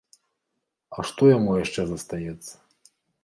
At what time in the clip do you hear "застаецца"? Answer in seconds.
1.91-2.53